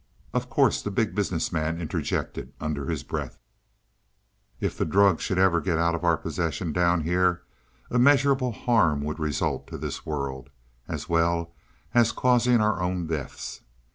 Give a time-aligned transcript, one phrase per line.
[0.33, 3.37] "Of course," the Big Business Man interjected under his breath.
[4.59, 7.43] "If the drugs should ever get out of our possession down here,
[7.91, 10.49] immeasurable harm would result to this world,
[10.87, 11.53] as well
[11.93, 13.61] as causing our own deaths.